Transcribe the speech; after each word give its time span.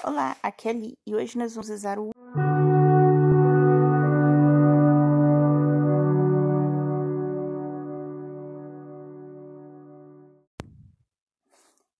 Olá, 0.00 0.36
aqui 0.42 0.66
é 0.66 0.70
a 0.72 0.74
Li 0.74 0.98
e 1.06 1.14
hoje 1.14 1.38
nós 1.38 1.54
vamos 1.54 1.70
usar 1.70 1.96
o 1.96 2.10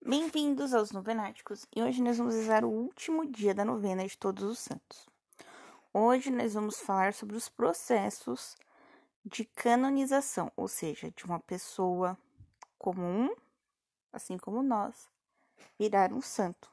Bem-vindos 0.05 0.75
aos 0.75 0.91
Novenáticos 0.91 1.65
e 1.77 1.81
hoje 1.81 2.03
nós 2.03 2.19
vamos 2.19 2.35
usar 2.35 2.65
o 2.65 2.69
último 2.69 3.31
dia 3.31 3.55
da 3.55 3.65
novena 3.65 4.05
de 4.05 4.19
Todos 4.19 4.43
os 4.43 4.59
Santos. 4.59 5.07
Hoje 5.95 6.29
nós 6.29 6.55
vamos 6.55 6.81
falar 6.81 7.15
sobre 7.15 7.37
os 7.37 7.49
processos 7.49 8.57
de 9.25 9.45
canonização, 9.45 10.51
ou 10.57 10.67
seja, 10.67 11.09
de 11.13 11.25
uma 11.25 11.39
pessoa 11.39 12.19
comum, 12.79 13.33
assim 14.13 14.37
como 14.37 14.61
nós, 14.61 15.09
virar 15.79 16.13
um 16.13 16.21
santo. 16.21 16.72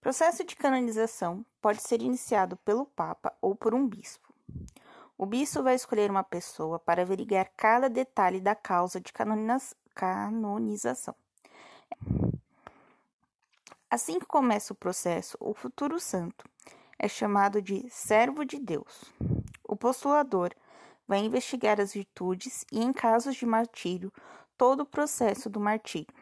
Processo 0.00 0.44
de 0.44 0.54
canonização 0.54 1.44
pode 1.60 1.82
ser 1.82 2.00
iniciado 2.00 2.56
pelo 2.58 2.86
Papa 2.86 3.34
ou 3.42 3.56
por 3.56 3.74
um 3.74 3.86
bispo. 3.86 4.32
O 5.16 5.26
bispo 5.26 5.62
vai 5.62 5.74
escolher 5.74 6.08
uma 6.08 6.22
pessoa 6.22 6.78
para 6.78 7.02
averiguar 7.02 7.50
cada 7.56 7.88
detalhe 7.88 8.40
da 8.40 8.54
causa 8.54 9.00
de 9.00 9.12
canonização. 9.12 11.14
Assim 13.90 14.20
que 14.20 14.26
começa 14.26 14.72
o 14.72 14.76
processo, 14.76 15.36
o 15.40 15.52
futuro 15.52 15.98
santo 15.98 16.44
é 16.96 17.08
chamado 17.08 17.60
de 17.60 17.88
servo 17.90 18.44
de 18.44 18.58
Deus. 18.58 19.12
O 19.64 19.74
postulador 19.74 20.54
vai 21.08 21.18
investigar 21.18 21.80
as 21.80 21.92
virtudes 21.92 22.64
e, 22.70 22.80
em 22.80 22.92
casos 22.92 23.34
de 23.34 23.46
martírio, 23.46 24.12
todo 24.56 24.82
o 24.82 24.86
processo 24.86 25.50
do 25.50 25.58
martírio. 25.58 26.14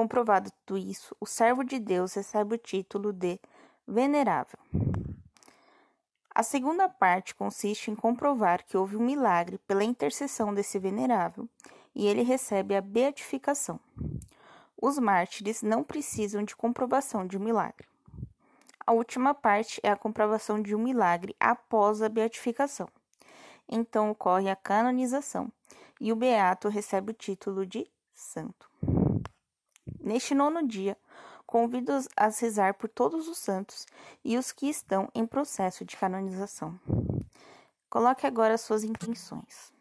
Comprovado 0.00 0.50
tudo 0.64 0.78
isso, 0.78 1.14
o 1.20 1.26
servo 1.26 1.62
de 1.62 1.78
Deus 1.78 2.14
recebe 2.14 2.54
o 2.54 2.58
título 2.58 3.12
de 3.12 3.38
venerável. 3.86 4.58
A 6.34 6.42
segunda 6.42 6.88
parte 6.88 7.34
consiste 7.34 7.90
em 7.90 7.94
comprovar 7.94 8.64
que 8.64 8.78
houve 8.78 8.96
um 8.96 9.04
milagre 9.04 9.58
pela 9.66 9.84
intercessão 9.84 10.54
desse 10.54 10.78
venerável 10.78 11.46
e 11.94 12.06
ele 12.06 12.22
recebe 12.22 12.74
a 12.74 12.80
beatificação. 12.80 13.78
Os 14.74 14.98
mártires 14.98 15.60
não 15.60 15.84
precisam 15.84 16.42
de 16.44 16.56
comprovação 16.56 17.26
de 17.26 17.36
um 17.36 17.44
milagre. 17.44 17.86
A 18.86 18.92
última 18.92 19.34
parte 19.34 19.80
é 19.82 19.90
a 19.90 19.96
comprovação 19.96 20.62
de 20.62 20.74
um 20.74 20.78
milagre 20.78 21.36
após 21.38 22.00
a 22.00 22.08
beatificação. 22.08 22.88
Então 23.68 24.10
ocorre 24.10 24.48
a 24.48 24.56
canonização 24.56 25.52
e 26.00 26.10
o 26.10 26.16
beato 26.16 26.70
recebe 26.70 27.10
o 27.10 27.14
título 27.14 27.66
de 27.66 27.86
santo. 28.14 28.70
Neste 30.10 30.34
nono 30.34 30.66
dia, 30.66 30.96
convido-os 31.46 32.08
a 32.16 32.26
rezar 32.26 32.74
por 32.74 32.88
todos 32.88 33.28
os 33.28 33.38
santos 33.38 33.86
e 34.24 34.36
os 34.36 34.50
que 34.50 34.68
estão 34.68 35.08
em 35.14 35.24
processo 35.24 35.84
de 35.84 35.96
canonização. 35.96 36.80
Coloque 37.88 38.26
agora 38.26 38.58
suas 38.58 38.82
intenções. 38.82 39.72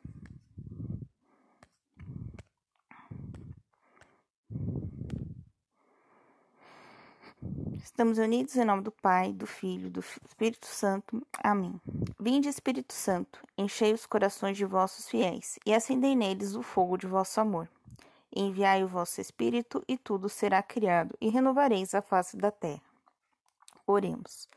Estamos 7.84 8.20
unidos 8.20 8.56
em 8.56 8.64
nome 8.64 8.84
do 8.84 8.92
Pai, 8.92 9.34
do 9.34 9.48
Filho 9.48 9.90
do 9.90 10.02
Espírito 10.28 10.68
Santo. 10.68 11.26
Amém. 11.44 11.82
Vinde, 12.20 12.50
Espírito 12.50 12.94
Santo, 12.94 13.40
enchei 13.58 13.94
os 13.94 14.06
corações 14.06 14.56
de 14.56 14.64
vossos 14.64 15.10
fiéis 15.10 15.58
e 15.66 15.74
acendei 15.74 16.16
neles 16.16 16.54
o 16.54 16.62
fogo 16.62 16.98
de 16.98 17.08
vosso 17.08 17.42
amor. 17.42 17.68
Enviai 18.36 18.84
o 18.84 18.88
vosso 18.88 19.20
Espírito 19.20 19.84
e 19.88 19.98
tudo 19.98 20.30
será 20.30 20.62
criado 20.62 21.16
e 21.20 21.30
renovareis 21.30 21.94
a 21.94 22.02
face 22.02 22.38
da 22.38 22.52
terra. 22.52 22.82
Oremos. 23.86 24.48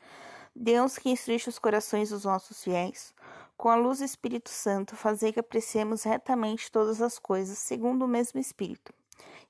Deus 0.55 0.99
que 0.99 1.11
instruiste 1.11 1.49
os 1.49 1.59
corações 1.59 2.11
dos 2.11 2.25
nossos 2.25 2.63
fiéis, 2.63 3.15
com 3.57 3.69
a 3.69 3.77
luz 3.77 3.99
do 3.99 4.05
Espírito 4.05 4.51
Santo, 4.51 4.97
fazei 4.97 5.33
que 5.33 5.41
apreciemos 5.41 6.03
retamente 6.03 6.71
todas 6.71 7.01
as 7.01 7.19
coisas 7.19 7.59
segundo 7.59 8.05
o 8.05 8.09
mesmo 8.09 8.39
Espírito 8.39 8.93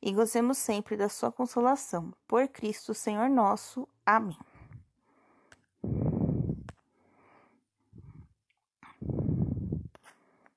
e 0.02 0.12
gozemos 0.12 0.58
sempre 0.58 0.96
da 0.96 1.08
sua 1.08 1.30
consolação. 1.30 2.12
Por 2.26 2.48
Cristo, 2.48 2.92
Senhor 2.92 3.30
nosso. 3.30 3.88
Amém. 4.04 4.36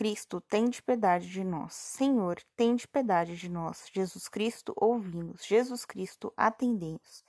Cristo, 0.00 0.40
tende 0.40 0.80
piedade 0.80 1.28
de 1.28 1.44
nós. 1.44 1.74
Senhor, 1.74 2.38
tende 2.56 2.88
piedade 2.88 3.36
de 3.36 3.50
nós. 3.50 3.84
Jesus 3.92 4.28
Cristo, 4.28 4.72
ouvi-nos. 4.74 5.44
Jesus 5.44 5.84
Cristo, 5.84 6.32
atendei-nos. 6.34 7.22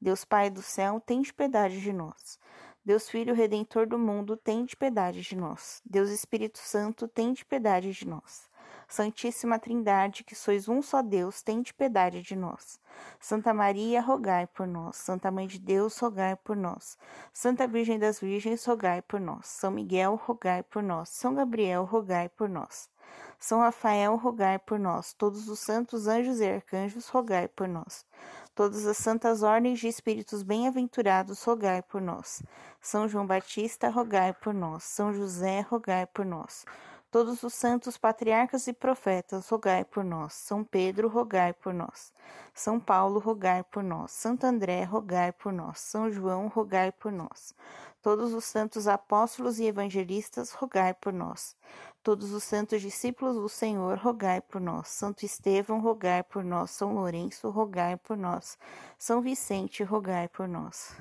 Deus 0.00 0.24
Pai 0.24 0.50
do 0.50 0.60
céu, 0.60 1.00
tende 1.00 1.32
piedade 1.32 1.80
de 1.80 1.92
nós. 1.92 2.36
Deus 2.84 3.08
Filho 3.08 3.32
Redentor 3.32 3.86
do 3.86 3.96
mundo, 3.96 4.36
tende 4.36 4.74
piedade 4.74 5.22
de 5.22 5.36
nós. 5.36 5.80
Deus 5.88 6.10
Espírito 6.10 6.58
Santo, 6.58 7.06
tende 7.06 7.44
piedade 7.44 7.92
de 7.92 8.04
nós. 8.08 8.50
Santíssima 8.88 9.58
Trindade, 9.58 10.22
que 10.22 10.34
sois 10.34 10.68
um 10.68 10.80
só 10.80 11.02
Deus, 11.02 11.42
tende 11.42 11.74
piedade 11.74 12.22
de 12.22 12.36
nós. 12.36 12.80
Santa 13.18 13.52
Maria, 13.52 14.00
rogai 14.00 14.46
por 14.46 14.66
nós. 14.66 14.96
Santa 14.96 15.30
Mãe 15.30 15.46
de 15.46 15.58
Deus, 15.58 15.98
rogai 15.98 16.36
por 16.36 16.56
nós. 16.56 16.96
Santa 17.32 17.66
Virgem 17.66 17.98
das 17.98 18.20
Virgens, 18.20 18.64
rogai 18.64 19.02
por 19.02 19.20
nós. 19.20 19.46
São 19.46 19.70
Miguel, 19.70 20.14
rogai 20.14 20.62
por 20.62 20.82
nós. 20.82 21.08
São 21.08 21.34
Gabriel, 21.34 21.84
rogai 21.84 22.28
por 22.28 22.48
nós. 22.48 22.88
São 23.38 23.60
Rafael, 23.60 24.16
rogai 24.16 24.58
por 24.58 24.78
nós. 24.78 25.12
Todos 25.12 25.48
os 25.48 25.58
santos 25.60 26.06
anjos 26.06 26.40
e 26.40 26.48
arcanjos, 26.48 27.08
rogai 27.08 27.48
por 27.48 27.68
nós. 27.68 28.06
Todas 28.54 28.86
as 28.86 28.96
santas 28.96 29.42
ordens 29.42 29.78
de 29.78 29.88
espíritos 29.88 30.42
bem-aventurados, 30.42 31.42
rogai 31.42 31.82
por 31.82 32.00
nós. 32.00 32.42
São 32.80 33.06
João 33.06 33.26
Batista, 33.26 33.90
rogai 33.90 34.32
por 34.32 34.54
nós. 34.54 34.84
São 34.84 35.12
José, 35.12 35.60
rogai 35.60 36.06
por 36.06 36.24
nós. 36.24 36.64
Todos 37.16 37.42
os 37.42 37.54
santos 37.54 37.96
patriarcas 37.96 38.66
e 38.66 38.74
profetas, 38.74 39.48
rogai 39.48 39.86
por 39.86 40.04
nós. 40.04 40.34
São 40.34 40.62
Pedro, 40.62 41.08
rogai 41.08 41.54
por 41.54 41.72
nós. 41.72 42.12
São 42.52 42.78
Paulo, 42.78 43.18
rogai 43.18 43.64
por 43.64 43.82
nós. 43.82 44.12
Santo 44.12 44.44
André, 44.44 44.84
rogai 44.84 45.32
por 45.32 45.50
nós. 45.50 45.80
São 45.80 46.12
João, 46.12 46.46
rogai 46.48 46.92
por 46.92 47.10
nós. 47.10 47.54
Todos 48.02 48.34
os 48.34 48.44
santos 48.44 48.86
apóstolos 48.86 49.58
e 49.58 49.64
evangelistas, 49.64 50.52
rogai 50.52 50.92
por 50.92 51.10
nós. 51.10 51.56
Todos 52.02 52.32
os 52.32 52.44
santos 52.44 52.82
discípulos 52.82 53.36
do 53.36 53.48
Senhor, 53.48 53.96
rogai 53.96 54.42
por 54.42 54.60
nós. 54.60 54.88
Santo 54.88 55.24
Estevão, 55.24 55.80
rogai 55.80 56.22
por 56.22 56.44
nós. 56.44 56.70
São 56.70 56.92
Lourenço, 56.92 57.48
rogai 57.48 57.96
por 57.96 58.18
nós. 58.18 58.58
São 58.98 59.22
Vicente, 59.22 59.82
rogai 59.82 60.28
por 60.28 60.46
nós. 60.46 60.94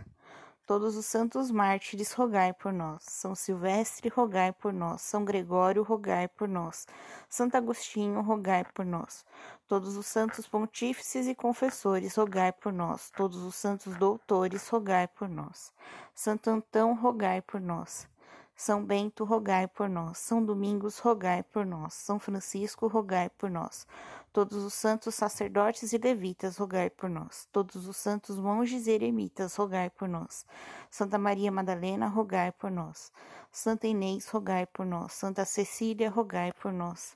Todos 0.65 0.97
os 0.97 1.05
santos 1.05 1.51
mártires, 1.51 2.11
rogai 2.11 2.51
por 2.51 2.73
nós. 2.73 3.03
São 3.03 3.35
Silvestre, 3.35 4.09
rogai 4.09 4.51
por 4.51 4.73
nós. 4.73 5.03
São 5.03 5.23
Gregório, 5.23 5.83
rogai 5.83 6.27
por 6.27 6.47
nós. 6.47 6.87
Santo 7.29 7.55
Agostinho, 7.55 8.19
rogai 8.21 8.65
por 8.73 8.83
nós. 8.83 9.23
Todos 9.67 9.95
os 9.95 10.07
santos 10.07 10.47
pontífices 10.47 11.27
e 11.27 11.35
confessores, 11.35 12.15
rogai 12.15 12.51
por 12.51 12.73
nós. 12.73 13.11
Todos 13.11 13.43
os 13.43 13.53
santos 13.53 13.95
doutores, 13.95 14.67
rogai 14.67 15.07
por 15.07 15.29
nós. 15.29 15.71
Santo 16.15 16.49
Antão, 16.49 16.95
rogai 16.95 17.43
por 17.43 17.61
nós. 17.61 18.07
São 18.55 18.85
Bento, 18.85 19.25
rogai 19.25 19.67
por 19.67 19.89
nós. 19.89 20.17
São 20.17 20.43
Domingos, 20.43 20.99
rogai 20.99 21.43
por 21.43 21.65
nós. 21.65 21.93
São 21.93 22.17
Francisco, 22.17 22.87
rogai 22.87 23.29
por 23.29 23.49
nós. 23.49 23.85
Todos 24.31 24.63
os 24.63 24.73
santos 24.73 25.13
sacerdotes 25.15 25.91
e 25.91 25.97
levitas, 25.97 26.57
rogai 26.57 26.89
por 26.89 27.09
nós. 27.09 27.47
Todos 27.51 27.87
os 27.87 27.97
santos 27.97 28.37
monges 28.37 28.87
e 28.87 28.91
eremitas, 28.91 29.55
rogai 29.55 29.89
por 29.89 30.07
nós. 30.07 30.45
Santa 30.89 31.17
Maria 31.17 31.51
Madalena, 31.51 32.07
rogai 32.07 32.51
por 32.51 32.71
nós. 32.71 33.11
Santa 33.51 33.87
Inês, 33.87 34.27
rogai 34.29 34.65
por 34.65 34.85
nós. 34.85 35.13
Santa 35.13 35.43
Cecília, 35.45 36.09
rogai 36.09 36.53
por 36.53 36.71
nós. 36.71 37.15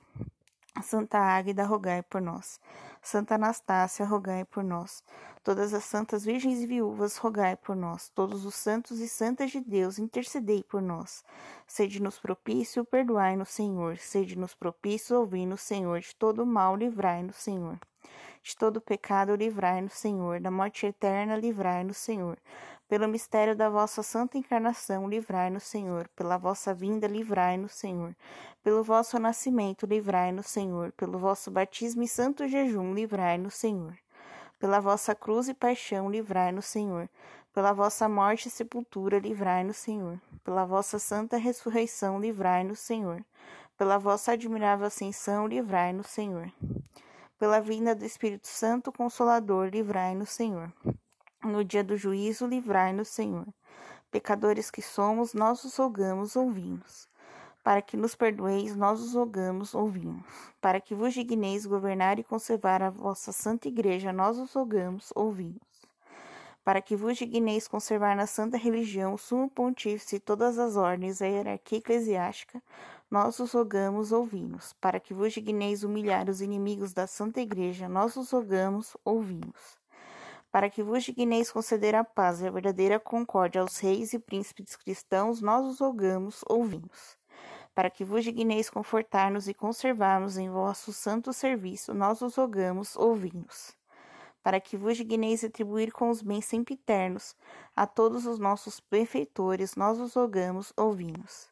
Santa 0.81 1.17
Águida, 1.17 1.63
rogai 1.63 2.01
por 2.03 2.21
nós. 2.21 2.59
Santa 3.01 3.35
Anastácia, 3.35 4.05
rogai 4.05 4.45
por 4.45 4.63
nós. 4.63 5.03
Todas 5.43 5.73
as 5.73 5.83
santas 5.83 6.25
virgens 6.25 6.59
e 6.59 6.67
viúvas, 6.67 7.17
rogai 7.17 7.55
por 7.55 7.75
nós. 7.75 8.09
Todos 8.09 8.45
os 8.45 8.55
santos 8.55 8.99
e 8.99 9.07
santas 9.07 9.51
de 9.51 9.61
Deus, 9.61 9.97
intercedei 9.97 10.63
por 10.63 10.81
nós. 10.81 11.23
Sede-nos 11.65 12.19
propício, 12.19 12.83
perdoai-nos, 12.85 13.49
Senhor. 13.49 13.97
Sede-nos 13.97 14.53
propício, 14.53 15.17
ouvi-nos, 15.17 15.61
Senhor. 15.61 15.99
De 16.01 16.15
todo 16.15 16.45
mal, 16.45 16.75
livrai-nos, 16.75 17.37
Senhor. 17.37 17.79
De 18.43 18.55
todo 18.55 18.81
pecado, 18.81 19.35
livrai-nos, 19.35 19.93
Senhor. 19.93 20.39
Da 20.39 20.51
morte 20.51 20.85
eterna, 20.85 21.35
livrai-nos, 21.35 21.97
Senhor. 21.97 22.37
Pelo 22.89 23.07
mistério 23.07 23.56
da 23.56 23.69
vossa 23.69 24.01
santa 24.01 24.36
encarnação, 24.36 25.07
livrai-nos, 25.07 25.62
Senhor. 25.62 26.09
Pela 26.15 26.38
vossa 26.38 26.74
vinda, 26.74 27.06
livrai-nos, 27.06 27.74
Senhor. 27.74 28.15
Pelo 28.63 28.83
vosso 28.83 29.19
nascimento, 29.19 29.86
livrai-nos, 29.86 30.47
Senhor. 30.47 30.91
Pelo 30.94 31.19
vosso 31.19 31.51
batismo 31.51 32.01
e 32.01 32.07
santo 32.07 32.47
jejum, 32.47 32.95
livrai-nos, 32.95 33.53
Senhor. 33.53 33.95
Pela 34.57 34.80
vossa 34.80 35.13
cruz 35.13 35.47
e 35.47 35.53
paixão, 35.53 36.09
livrai-nos, 36.09 36.65
Senhor. 36.65 37.07
Pela 37.53 37.74
vossa 37.74 38.09
morte 38.09 38.47
e 38.47 38.51
sepultura, 38.51 39.19
livrai-nos, 39.19 39.77
Senhor. 39.77 40.19
Pela 40.44 40.65
vossa 40.65 40.97
santa 40.97 41.38
ressurreição, 41.38 42.19
livrai-nos, 42.19 42.80
Senhor. 42.80 43.24
Pela 43.77 44.00
vossa 44.00 44.31
admirável 44.31 44.88
ascensão, 44.88 45.45
livrai-nos, 45.45 46.07
Senhor. 46.07 46.51
Pela 47.38 47.62
vinda 47.62 47.94
do 47.94 48.03
Espírito 48.03 48.47
Santo 48.47 48.91
Consolador, 48.91 49.68
livrai-nos, 49.68 50.31
Senhor. 50.31 50.74
No 51.41 51.63
dia 51.63 51.81
do 51.81 51.95
juízo, 51.95 52.45
livrai-nos, 52.45 53.07
Senhor. 53.07 53.47
Pecadores 54.12 54.69
que 54.69 54.81
somos, 54.81 55.33
nós 55.33 55.63
os 55.63 55.77
rogamos, 55.77 56.36
ouvimos. 56.36 57.07
Para 57.63 57.81
que 57.81 57.95
nos 57.95 58.13
perdoeis, 58.13 58.75
nós 58.75 59.00
os 59.00 59.13
rogamos, 59.13 59.74
ouvimos. 59.74 60.25
Para 60.59 60.81
que 60.81 60.94
vos 60.94 61.13
digneis 61.13 61.65
governar 61.65 62.19
e 62.19 62.25
conservar 62.25 62.83
a 62.83 62.89
vossa 62.89 63.31
santa 63.31 63.69
igreja, 63.69 64.12
nós 64.12 64.38
os 64.38 64.51
rogamos, 64.51 65.13
ouvimos. 65.15 65.88
Para 66.62 66.81
que 66.81 66.94
vos 66.94 67.18
digneis 67.18 67.69
conservar 67.69 68.18
na 68.18 68.27
santa 68.27 68.57
religião 68.57 69.13
o 69.13 69.18
sumo 69.18 69.50
pontífice 69.50 70.18
e 70.18 70.19
todas 70.19 70.59
as 70.59 70.75
ordens, 70.75 71.21
a 71.21 71.25
hierarquia 71.25 71.77
eclesiástica, 71.77 72.62
nós 73.09 73.39
os 73.39 73.53
rogamos, 73.53 74.12
ouvimos. 74.12 74.74
Para 74.74 75.00
que 75.00 75.13
vos 75.13 75.31
digneis 75.31 75.86
humilhar 75.86 76.30
os 76.30 76.41
inimigos 76.41 76.91
da 76.91 77.07
santa 77.07 77.39
igreja, 77.39 77.88
nós 77.88 78.18
os 78.18 78.30
rogamos, 78.30 78.97
ouvimos 79.06 79.78
para 80.51 80.69
que 80.69 80.81
vos 80.81 81.04
digneis 81.04 81.51
conceder 81.51 81.94
a 81.94 82.04
paz 82.04 82.42
e 82.42 82.48
a 82.48 82.51
verdadeira 82.51 83.00
concórdia 83.00 83.62
aos 83.62 83.78
reis 83.78 84.13
e 84.13 84.19
príncipes 84.19 84.75
cristãos, 84.75 85.42
nós 85.42 85.66
os 85.66 85.80
rogamos, 85.80 86.44
ouvimos. 86.48 87.18
Para 87.75 87.90
que 87.90 88.04
vos 88.04 88.24
digneis 88.24 88.69
confortar-nos 88.69 89.48
e 89.48 89.54
conservarmos 89.54 90.38
em 90.38 90.50
vosso 90.50 90.92
santo 90.92 91.31
serviço, 91.31 91.94
nós 91.94 92.22
os 92.22 92.36
rogamos, 92.36 92.96
ouvimos. 92.96 93.78
Para 94.42 94.60
que 94.60 94.75
vos 94.75 94.98
digneis 94.98 95.44
atribuir 95.44 95.92
com 95.92 96.10
os 96.10 96.22
bens 96.22 96.46
sempiternos 96.46 97.36
a 97.75 97.86
todos 97.86 98.25
os 98.25 98.40
nossos 98.40 98.81
benfeitores, 98.90 99.75
nós 99.75 100.00
os 100.00 100.16
rogamos, 100.16 100.74
ouvimos. 100.75 101.50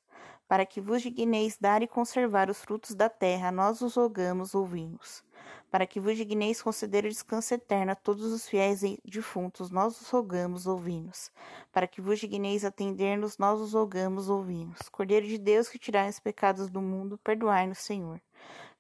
Para 0.47 0.65
que 0.65 0.79
vos 0.79 1.01
digneis 1.01 1.57
dar 1.59 1.81
e 1.81 1.87
conservar 1.87 2.49
os 2.49 2.61
frutos 2.61 2.95
da 2.95 3.09
terra, 3.09 3.51
nós 3.51 3.81
os 3.81 3.95
rogamos, 3.95 4.55
ouvimos 4.55 5.23
para 5.69 5.85
que 5.85 5.99
vos 5.99 6.15
digneis 6.15 6.61
conceder 6.61 7.03
descanso 7.03 7.53
eterno 7.53 7.91
a 7.91 7.95
todos 7.95 8.31
os 8.31 8.47
fiéis 8.47 8.83
e 8.83 8.99
defuntos, 9.03 9.69
nós 9.69 9.99
os 9.99 10.09
rogamos, 10.09 10.65
ouvimos. 10.65 11.31
Para 11.71 11.87
que 11.87 12.01
vos 12.01 12.19
digneis 12.19 12.63
atender-nos, 12.63 13.37
nós 13.37 13.59
os 13.59 13.73
rogamos, 13.73 14.29
ouvimos. 14.29 14.79
Cordeiro 14.89 15.27
de 15.27 15.37
Deus 15.37 15.67
que 15.67 15.77
tirai 15.77 16.09
os 16.09 16.19
pecados 16.19 16.69
do 16.69 16.81
mundo, 16.81 17.17
perdoai-nos, 17.17 17.79
Senhor. 17.79 18.21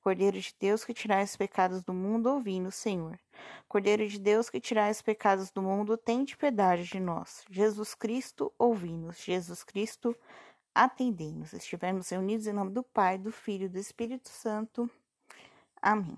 Cordeiro 0.01 0.39
de 0.39 0.55
Deus 0.57 0.85
que 0.85 0.93
tirai 0.93 1.25
os 1.25 1.35
pecados 1.35 1.83
do 1.83 1.93
mundo, 1.93 2.27
ouvi-nos, 2.27 2.75
Senhor. 2.75 3.19
Cordeiro 3.67 4.07
de 4.07 4.17
Deus 4.17 4.49
que 4.49 4.61
tirai 4.61 4.89
os 4.89 5.01
pecados 5.01 5.51
do 5.51 5.61
mundo, 5.61 5.97
tende 5.97 6.37
piedade 6.37 6.85
de 6.85 6.99
nós. 6.99 7.43
Jesus 7.49 7.93
Cristo, 7.93 8.53
ouvi-nos. 8.57 9.17
Jesus 9.17 9.65
Cristo, 9.65 10.15
atendei-nos. 10.83 11.53
Estivermos 11.53 12.09
reunidos 12.09 12.47
em 12.47 12.53
nome 12.53 12.71
do 12.71 12.83
Pai, 12.83 13.17
do 13.17 13.31
Filho 13.31 13.65
e 13.65 13.69
do 13.69 13.79
Espírito 13.79 14.29
Santo. 14.29 14.89
Amém. 15.81 16.17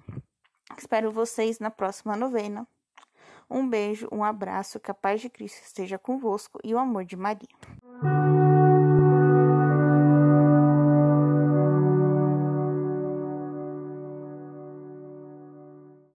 Espero 0.77 1.11
vocês 1.11 1.59
na 1.59 1.71
próxima 1.71 2.15
novena. 2.15 2.67
Um 3.49 3.67
beijo, 3.67 4.07
um 4.11 4.23
abraço, 4.23 4.79
que 4.79 4.91
a 4.91 4.93
paz 4.93 5.21
de 5.21 5.29
Cristo 5.29 5.63
esteja 5.63 5.97
convosco 5.97 6.59
e 6.63 6.73
o 6.73 6.77
amor 6.77 7.03
de 7.03 7.15
Maria. 7.15 7.47